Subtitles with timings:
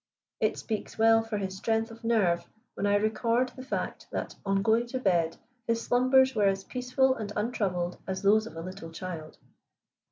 [0.39, 4.63] It speaks well for his strength of nerve when I record the fact that on
[4.63, 8.89] going to bed his slumbers were as peaceful and untroubled as those of a little
[8.89, 9.37] child.